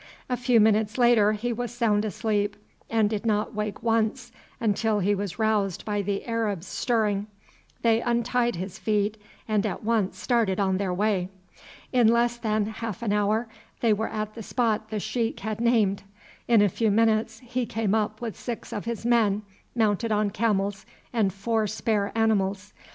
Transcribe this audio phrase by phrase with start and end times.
[0.29, 2.55] A few minutes later he was sound asleep,
[2.89, 7.27] and did not wake once until he was roused by the Arabs stirring;
[7.83, 9.15] they untied his feet,
[9.47, 11.29] and at once started on their way.
[11.93, 13.47] In less than half an hour
[13.81, 16.01] they were at the spot the sheik had named;
[16.47, 19.43] in a few minutes he came up with six of his men
[19.75, 20.83] mounted on camels
[21.13, 22.73] and four spare animals.